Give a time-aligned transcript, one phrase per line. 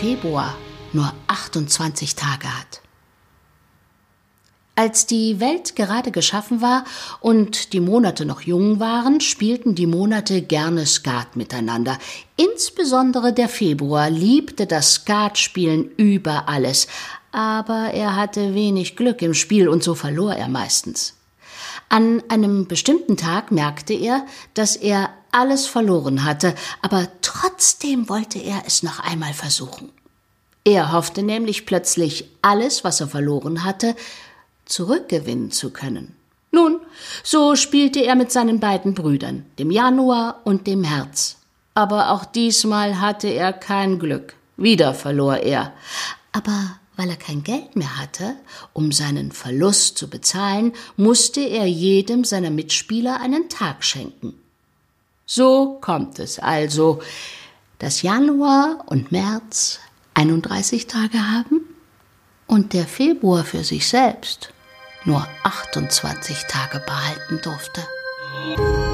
[0.00, 0.56] Februar
[0.94, 2.80] nur 28 Tage hat.
[4.74, 6.84] Als die Welt gerade geschaffen war
[7.20, 11.98] und die Monate noch jung waren, spielten die Monate gerne Skat miteinander.
[12.38, 16.86] Insbesondere der Februar liebte das Skatspielen über alles,
[17.30, 21.14] aber er hatte wenig Glück im Spiel und so verlor er meistens.
[21.90, 24.24] An einem bestimmten Tag merkte er,
[24.54, 29.92] dass er alles verloren hatte, aber trotzdem wollte er es noch einmal versuchen.
[30.64, 33.96] Er hoffte nämlich plötzlich, alles, was er verloren hatte,
[34.66, 36.14] zurückgewinnen zu können.
[36.52, 36.80] Nun,
[37.22, 41.36] so spielte er mit seinen beiden Brüdern, dem Januar und dem März.
[41.74, 44.34] Aber auch diesmal hatte er kein Glück.
[44.56, 45.72] Wieder verlor er.
[46.32, 48.36] Aber weil er kein Geld mehr hatte,
[48.74, 54.34] um seinen Verlust zu bezahlen, musste er jedem seiner Mitspieler einen Tag schenken.
[55.24, 57.00] So kommt es also,
[57.78, 59.80] dass Januar und März
[60.20, 61.62] 31 Tage haben
[62.46, 64.52] und der Februar für sich selbst
[65.06, 68.89] nur 28 Tage behalten durfte.